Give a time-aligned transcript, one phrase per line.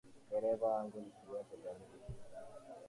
[0.29, 1.97] Dereva wangu ni kioo cha jamii.